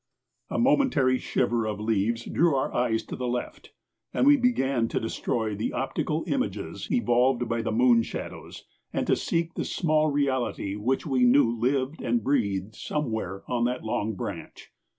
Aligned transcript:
A 0.49 0.57
momentary 0.57 1.19
shiver 1.19 1.67
of 1.67 1.79
leaves 1.79 2.25
drew 2.25 2.55
our 2.55 2.73
eyes 2.73 3.03
to 3.03 3.15
the 3.15 3.27
left, 3.27 3.71
and 4.11 4.25
we 4.25 4.35
began 4.35 4.87
to 4.87 4.99
destroy 4.99 5.53
the 5.53 5.73
optical 5.73 6.23
images 6.25 6.87
evolved 6.91 7.47
by 7.47 7.61
the 7.61 7.71
moon 7.71 8.01
shadows 8.01 8.65
and 8.91 9.05
to 9.05 9.15
seek 9.15 9.53
the 9.53 9.63
small 9.63 10.07
reality 10.09 10.75
which 10.75 11.05
we 11.05 11.23
knew 11.23 11.55
lived 11.55 12.01
and 12.01 12.23
breathed 12.23 12.73
somewhere 12.73 13.43
on 13.45 13.65
that 13.65 13.83
long 13.83 14.15
branch. 14.15 14.71